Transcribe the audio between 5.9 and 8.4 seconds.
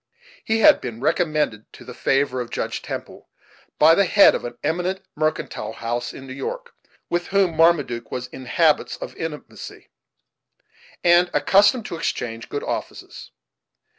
in New York, with whom Marmaduke was